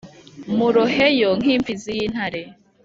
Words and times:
Muroheyeho 0.57 1.33
nk’imfizi 1.41 1.89
y’intare 1.97 2.41